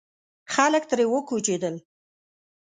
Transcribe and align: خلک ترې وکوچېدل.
خلک 0.53 0.83
ترې 0.89 1.05
وکوچېدل. 1.09 1.75